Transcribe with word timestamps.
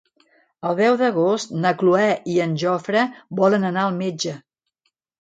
El 0.69 0.79
deu 0.79 0.97
d'agost 1.01 1.53
na 1.67 1.75
Cloè 1.83 2.09
i 2.33 2.41
en 2.49 2.57
Jofre 2.65 3.07
volen 3.45 3.71
anar 3.73 3.89
al 3.89 3.97
metge. 4.03 4.39